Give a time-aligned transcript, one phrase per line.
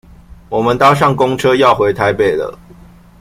[0.49, 2.57] 我們搭上公車要回台北了